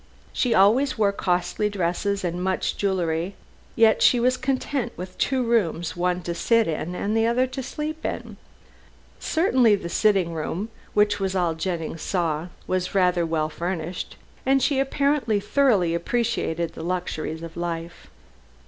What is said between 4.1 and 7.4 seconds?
was content with two rooms, one to sit in and the